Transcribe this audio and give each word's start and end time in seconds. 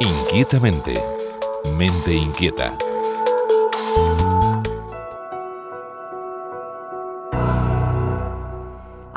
Inquietamente. 0.00 1.02
Mente 1.76 2.12
inquieta. 2.14 2.87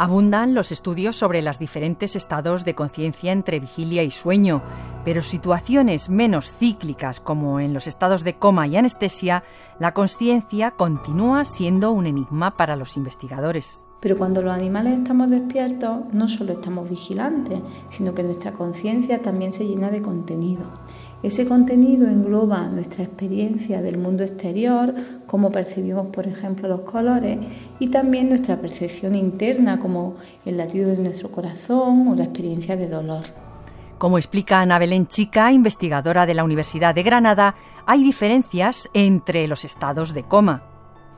Abundan 0.01 0.55
los 0.55 0.71
estudios 0.71 1.15
sobre 1.15 1.43
los 1.43 1.59
diferentes 1.59 2.15
estados 2.15 2.65
de 2.65 2.73
conciencia 2.73 3.31
entre 3.31 3.59
vigilia 3.59 4.01
y 4.01 4.09
sueño, 4.09 4.63
pero 5.05 5.21
situaciones 5.21 6.09
menos 6.09 6.51
cíclicas 6.53 7.19
como 7.19 7.59
en 7.59 7.71
los 7.71 7.85
estados 7.85 8.23
de 8.23 8.33
coma 8.33 8.65
y 8.65 8.77
anestesia, 8.77 9.43
la 9.77 9.93
conciencia 9.93 10.71
continúa 10.71 11.45
siendo 11.45 11.91
un 11.91 12.07
enigma 12.07 12.57
para 12.57 12.75
los 12.75 12.97
investigadores. 12.97 13.85
Pero 13.99 14.17
cuando 14.17 14.41
los 14.41 14.51
animales 14.51 14.97
estamos 14.97 15.29
despiertos, 15.29 16.11
no 16.11 16.27
solo 16.27 16.53
estamos 16.53 16.89
vigilantes, 16.89 17.59
sino 17.89 18.15
que 18.15 18.23
nuestra 18.23 18.53
conciencia 18.53 19.21
también 19.21 19.51
se 19.51 19.67
llena 19.67 19.91
de 19.91 20.01
contenido. 20.01 20.63
Ese 21.23 21.47
contenido 21.47 22.07
engloba 22.07 22.67
nuestra 22.67 23.03
experiencia 23.03 23.79
del 23.79 23.99
mundo 23.99 24.23
exterior, 24.23 24.95
cómo 25.27 25.51
percibimos, 25.51 26.07
por 26.07 26.25
ejemplo, 26.25 26.67
los 26.67 26.81
colores, 26.81 27.37
y 27.77 27.89
también 27.89 28.29
nuestra 28.29 28.57
percepción 28.57 29.13
interna, 29.13 29.79
como 29.79 30.15
el 30.45 30.57
latido 30.57 30.89
de 30.89 30.97
nuestro 30.97 31.29
corazón 31.29 32.07
o 32.07 32.15
la 32.15 32.23
experiencia 32.23 32.75
de 32.75 32.89
dolor. 32.89 33.25
Como 33.99 34.17
explica 34.17 34.61
Ana 34.61 34.79
Belén 34.79 35.05
Chica, 35.05 35.51
investigadora 35.51 36.25
de 36.25 36.33
la 36.33 36.43
Universidad 36.43 36.95
de 36.95 37.03
Granada, 37.03 37.53
hay 37.85 38.03
diferencias 38.03 38.89
entre 38.95 39.47
los 39.47 39.63
estados 39.63 40.15
de 40.15 40.23
coma. 40.23 40.63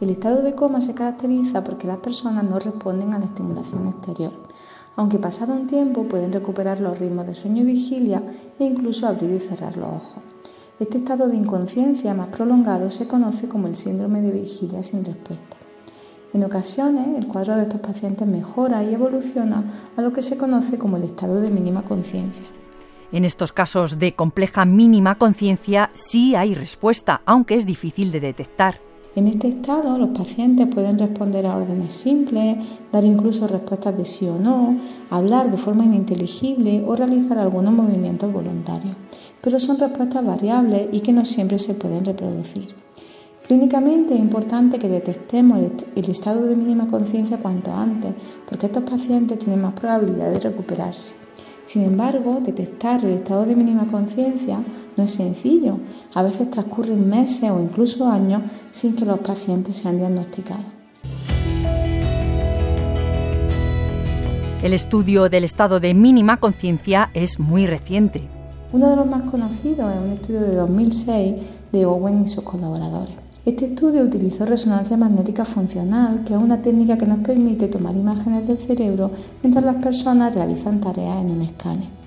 El 0.02 0.10
estado 0.10 0.42
de 0.42 0.54
coma 0.54 0.82
se 0.82 0.94
caracteriza 0.94 1.64
porque 1.64 1.88
las 1.88 2.00
personas 2.00 2.44
no 2.44 2.60
responden 2.60 3.14
a 3.14 3.20
la 3.20 3.26
estimulación 3.26 3.88
exterior 3.88 4.34
aunque 4.96 5.20
pasado 5.20 5.54
un 5.54 5.68
tiempo 5.68 6.04
pueden 6.04 6.34
recuperar 6.34 6.80
los 6.80 7.00
ritmos 7.00 7.26
de 7.28 7.36
sueño 7.36 7.64
y 7.64 7.66
vigilia 7.66 8.22
e 8.60 8.64
incluso 8.64 9.08
abrir 9.08 9.32
y 9.32 9.40
cerrar 9.40 9.78
los 9.78 9.88
ojos. 9.88 10.24
Este 10.80 10.98
estado 10.98 11.28
de 11.28 11.36
inconsciencia 11.36 12.14
más 12.14 12.28
prolongado 12.28 12.90
se 12.92 13.08
conoce 13.08 13.48
como 13.48 13.68
el 13.68 13.76
síndrome 13.76 14.22
de 14.22 14.32
vigilia 14.32 14.84
sin 14.84 15.06
respuesta. 15.06 15.58
En 16.34 16.44
ocasiones, 16.44 17.08
el 17.16 17.28
cuadro 17.28 17.56
de 17.56 17.64
estos 17.64 17.80
pacientes 17.80 18.28
mejora 18.28 18.84
y 18.84 18.94
evoluciona 18.94 19.92
a 19.96 20.02
lo 20.02 20.12
que 20.12 20.24
se 20.24 20.38
conoce 20.38 20.80
como 20.80 20.98
el 20.98 21.04
estado 21.04 21.40
de 21.40 21.52
mínima 21.52 21.84
conciencia. 21.84 22.44
En 23.12 23.26
estos 23.26 23.54
casos 23.54 24.00
de 24.00 24.16
compleja 24.16 24.66
mínima 24.66 25.16
conciencia 25.20 25.92
sí 25.94 26.34
hay 26.34 26.56
respuesta, 26.56 27.22
aunque 27.26 27.56
es 27.56 27.68
difícil 27.68 28.12
de 28.12 28.20
detectar. 28.20 28.80
En 29.16 29.28
este 29.28 29.48
estado, 29.48 29.96
los 30.00 30.10
pacientes 30.10 30.68
pueden 30.74 30.98
responder 30.98 31.46
a 31.46 31.56
órdenes 31.56 31.94
simples, 31.94 32.58
dar 32.92 33.06
incluso 33.06 33.48
respuestas 33.48 33.96
de 33.96 34.06
sí 34.06 34.28
o 34.28 34.40
no, 34.40 34.80
hablar 35.12 35.52
de 35.52 35.58
forma 35.58 35.86
ininteligible 35.86 36.84
o 36.88 36.96
realizar 36.96 37.38
algunos 37.38 37.76
movimientos 37.76 38.34
voluntarios, 38.34 38.96
pero 39.40 39.60
son 39.60 39.78
respuestas 39.78 40.26
variables 40.26 40.90
y 40.92 41.02
que 41.02 41.14
no 41.14 41.26
siempre 41.26 41.60
se 41.60 41.76
pueden 41.76 42.06
reproducir. 42.06 42.70
Clínicamente 43.46 44.16
es 44.16 44.20
importante 44.20 44.80
que 44.80 44.90
detectemos 44.90 45.60
el 45.96 46.10
estado 46.10 46.48
de 46.48 46.56
mínima 46.56 46.88
conciencia 46.88 47.38
cuanto 47.38 47.72
antes, 47.72 48.16
porque 48.50 48.66
estos 48.66 48.84
pacientes 48.84 49.38
tienen 49.38 49.62
más 49.62 49.76
probabilidad 49.76 50.32
de 50.32 50.40
recuperarse. 50.40 51.14
Sin 51.66 51.84
embargo, 51.84 52.40
detectar 52.42 53.06
el 53.06 53.12
estado 53.12 53.46
de 53.46 53.56
mínima 53.56 53.86
conciencia 53.88 54.64
no 54.98 55.04
es 55.04 55.12
sencillo. 55.12 55.78
A 56.14 56.24
veces 56.24 56.50
transcurren 56.50 57.08
meses 57.10 57.50
o 57.50 57.60
incluso 57.60 58.08
años 58.08 58.42
sin 58.70 58.96
que 58.96 59.06
los 59.06 59.20
pacientes 59.20 59.76
sean 59.76 59.98
diagnosticados. 59.98 60.66
El 64.64 64.72
estudio 64.72 65.28
del 65.28 65.44
estado 65.44 65.82
de 65.82 65.94
mínima 65.94 66.38
conciencia 66.38 67.10
es 67.14 67.38
muy 67.38 67.68
reciente. 67.68 68.22
Uno 68.72 68.90
de 68.90 68.96
los 68.96 69.06
más 69.06 69.24
conocidos 69.30 69.94
es 69.94 70.00
un 70.00 70.12
estudio 70.12 70.42
de 70.42 70.56
2006 70.56 71.36
de 71.74 71.86
Owen 71.86 72.24
y 72.24 72.28
sus 72.28 72.44
colaboradores. 72.46 73.14
Este 73.46 73.66
estudio 73.66 74.04
utilizó 74.04 74.46
resonancia 74.46 74.96
magnética 74.96 75.44
funcional, 75.44 76.24
que 76.24 76.34
es 76.34 76.40
una 76.40 76.62
técnica 76.62 76.98
que 76.98 77.06
nos 77.06 77.20
permite 77.20 77.68
tomar 77.68 77.94
imágenes 77.94 78.48
del 78.48 78.58
cerebro 78.58 79.12
mientras 79.42 79.66
las 79.66 79.76
personas 79.84 80.34
realizan 80.34 80.80
tareas 80.80 81.22
en 81.22 81.32
un 81.32 81.42
escáner. 81.42 82.03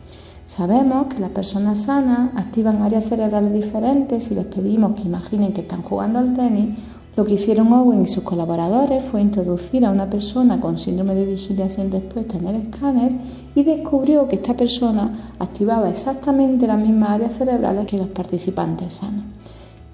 Sabemos 0.46 1.12
que 1.12 1.18
las 1.18 1.30
personas 1.30 1.82
sanas 1.82 2.30
activan 2.36 2.80
áreas 2.80 3.06
cerebrales 3.06 3.52
diferentes 3.52 4.30
y 4.30 4.36
les 4.36 4.44
pedimos 4.44 4.92
que 4.92 5.08
imaginen 5.08 5.52
que 5.52 5.62
están 5.62 5.82
jugando 5.82 6.20
al 6.20 6.34
tenis. 6.34 6.78
Lo 7.16 7.24
que 7.24 7.34
hicieron 7.34 7.72
Owen 7.72 8.02
y 8.02 8.06
sus 8.06 8.22
colaboradores 8.22 9.02
fue 9.02 9.22
introducir 9.22 9.84
a 9.84 9.90
una 9.90 10.08
persona 10.08 10.60
con 10.60 10.78
síndrome 10.78 11.16
de 11.16 11.26
vigilia 11.26 11.68
sin 11.68 11.90
respuesta 11.90 12.38
en 12.38 12.46
el 12.46 12.56
escáner 12.62 13.12
y 13.56 13.64
descubrió 13.64 14.28
que 14.28 14.36
esta 14.36 14.56
persona 14.56 15.32
activaba 15.40 15.90
exactamente 15.90 16.68
las 16.68 16.78
mismas 16.78 17.10
áreas 17.10 17.36
cerebrales 17.36 17.86
que 17.86 17.98
los 17.98 18.08
participantes 18.08 18.94
sanos. 18.94 19.24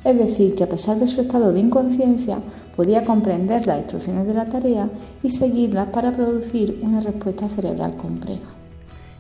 Es 0.05 0.19
decir, 0.19 0.55
que 0.55 0.65
a 0.65 0.69
pesar 0.69 0.99
de 0.99 1.07
su 1.07 1.23
estado 1.23 1.51
de 1.55 1.61
inconsciencia, 1.61 2.41
podía 2.77 3.07
comprender 3.07 3.67
las 3.67 3.79
instrucciones 3.79 4.27
de 4.27 4.35
la 4.35 4.45
tarea 4.45 4.91
y 5.23 5.31
seguirlas 5.31 5.89
para 5.89 6.15
producir 6.15 6.79
una 6.83 7.01
respuesta 7.01 7.49
cerebral 7.49 7.97
compleja. 7.97 8.62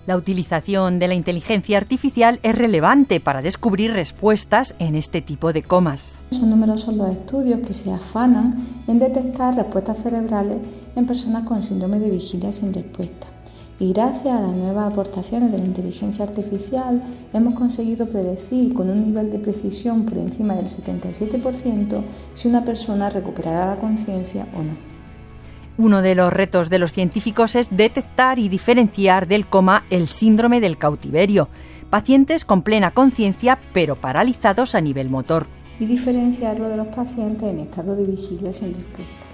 La 0.06 0.16
utilización 0.16 0.98
de 0.98 1.06
la 1.06 1.14
inteligencia 1.14 1.78
artificial 1.78 2.40
es 2.42 2.56
relevante 2.56 3.20
para 3.20 3.40
descubrir 3.40 3.92
respuestas 3.92 4.74
en 4.80 4.96
este 4.96 5.22
tipo 5.22 5.52
de 5.52 5.62
comas. 5.62 6.22
Son 6.30 6.50
numerosos 6.50 6.96
los 6.96 7.10
estudios 7.10 7.60
que 7.60 7.72
se 7.72 7.92
afanan 7.92 8.66
en 8.88 8.98
detectar 8.98 9.54
respuestas 9.54 10.02
cerebrales 10.02 10.58
en 10.96 11.06
personas 11.06 11.44
con 11.44 11.62
síndrome 11.62 12.00
de 12.00 12.10
vigilia 12.10 12.50
sin 12.50 12.74
respuesta 12.74 13.28
y 13.82 13.92
gracias 13.92 14.38
a 14.38 14.40
las 14.40 14.52
nuevas 14.52 14.92
aportaciones 14.92 15.50
de 15.50 15.58
la 15.58 15.64
inteligencia 15.64 16.24
artificial 16.24 17.02
hemos 17.32 17.54
conseguido 17.54 18.06
predecir 18.06 18.74
con 18.74 18.90
un 18.90 19.00
nivel 19.00 19.30
de 19.32 19.38
precisión 19.38 20.04
por 20.04 20.18
encima 20.18 20.54
del 20.54 20.66
77% 20.66 22.02
si 22.32 22.48
una 22.48 22.64
persona 22.64 23.10
recuperará 23.10 23.66
la 23.66 23.80
conciencia 23.80 24.46
o 24.54 24.62
no. 24.62 24.91
Uno 25.78 26.02
de 26.02 26.14
los 26.14 26.32
retos 26.32 26.68
de 26.68 26.78
los 26.78 26.92
científicos 26.92 27.56
es 27.56 27.68
detectar 27.70 28.38
y 28.38 28.48
diferenciar 28.50 29.26
del 29.26 29.46
coma 29.46 29.84
el 29.88 30.06
síndrome 30.06 30.60
del 30.60 30.76
cautiverio, 30.76 31.48
pacientes 31.88 32.44
con 32.44 32.62
plena 32.62 32.92
conciencia 32.92 33.58
pero 33.72 33.96
paralizados 33.96 34.74
a 34.74 34.82
nivel 34.82 35.08
motor. 35.08 35.46
Y 35.78 35.86
diferenciarlo 35.86 36.68
de 36.68 36.76
los 36.76 36.88
pacientes 36.88 37.50
en 37.50 37.60
estado 37.60 37.96
de 37.96 38.04
vigilia 38.04 38.52
sin 38.52 38.74
respuesta. 38.74 39.26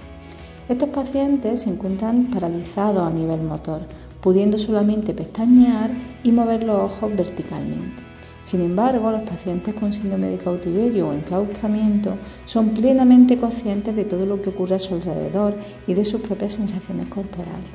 Estos 0.69 0.89
pacientes 0.89 1.63
se 1.63 1.71
encuentran 1.71 2.31
paralizados 2.31 3.03
a 3.03 3.13
nivel 3.13 3.41
motor, 3.41 3.81
pudiendo 4.21 4.57
solamente 4.57 5.13
pestañear 5.13 5.91
y 6.23 6.31
mover 6.31 6.63
los 6.63 6.79
ojos 6.79 7.15
verticalmente. 7.15 8.08
Sin 8.49 8.61
embargo, 8.61 9.11
los 9.11 9.21
pacientes 9.21 9.75
con 9.75 9.93
síndrome 9.93 10.29
de 10.29 10.39
cautiverio 10.39 11.09
o 11.09 11.13
enclaustramiento 11.13 12.17
son 12.45 12.69
plenamente 12.69 13.37
conscientes 13.37 13.95
de 13.95 14.05
todo 14.05 14.25
lo 14.25 14.41
que 14.41 14.49
ocurre 14.49 14.77
a 14.77 14.79
su 14.79 14.95
alrededor 14.95 15.55
y 15.85 15.93
de 15.93 16.03
sus 16.03 16.21
propias 16.21 16.53
sensaciones 16.53 17.09
corporales. 17.09 17.69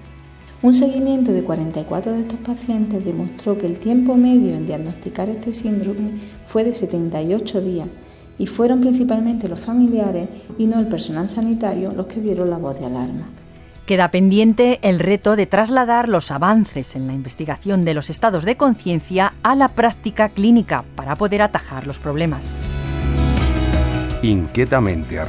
Un 0.62 0.74
seguimiento 0.74 1.30
de 1.30 1.44
44 1.44 2.14
de 2.14 2.22
estos 2.22 2.40
pacientes 2.40 3.04
demostró 3.04 3.56
que 3.56 3.66
el 3.66 3.78
tiempo 3.78 4.16
medio 4.16 4.52
en 4.56 4.66
diagnosticar 4.66 5.28
este 5.28 5.52
síndrome 5.52 6.18
fue 6.44 6.64
de 6.64 6.72
78 6.72 7.60
días 7.60 7.86
y 8.36 8.48
fueron 8.48 8.80
principalmente 8.80 9.48
los 9.48 9.60
familiares 9.60 10.28
y 10.58 10.66
no 10.66 10.80
el 10.80 10.88
personal 10.88 11.30
sanitario 11.30 11.92
los 11.92 12.08
que 12.08 12.20
dieron 12.20 12.50
la 12.50 12.58
voz 12.58 12.80
de 12.80 12.86
alarma. 12.86 13.43
Queda 13.86 14.10
pendiente 14.10 14.78
el 14.82 14.98
reto 14.98 15.36
de 15.36 15.46
trasladar 15.46 16.08
los 16.08 16.30
avances 16.30 16.96
en 16.96 17.06
la 17.06 17.12
investigación 17.12 17.84
de 17.84 17.92
los 17.92 18.08
estados 18.08 18.44
de 18.44 18.56
conciencia 18.56 19.34
a 19.42 19.54
la 19.54 19.68
práctica 19.68 20.30
clínica 20.30 20.84
para 20.94 21.16
poder 21.16 21.42
atajar 21.42 21.86
los 21.86 21.98
problemas. 21.98 22.48
Inquietamente 24.22 25.22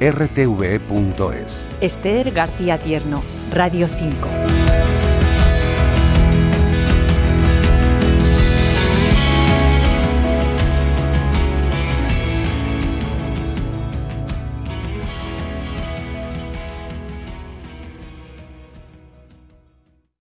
rtve.es 0.00 1.64
Esther 1.80 2.32
García 2.32 2.78
Tierno, 2.78 3.22
Radio 3.52 3.88
5. 3.88 4.41